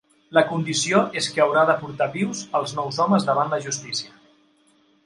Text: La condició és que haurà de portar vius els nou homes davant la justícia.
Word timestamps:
La 0.35 0.41
condició 0.53 1.01
és 1.21 1.27
que 1.35 1.43
haurà 1.45 1.67
de 1.71 1.75
portar 1.83 2.09
vius 2.17 2.43
els 2.61 2.75
nou 2.81 2.91
homes 3.05 3.31
davant 3.31 3.57
la 3.57 3.63
justícia. 3.69 4.21